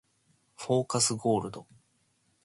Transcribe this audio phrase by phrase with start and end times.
[0.57, 1.67] フォーカスゴールド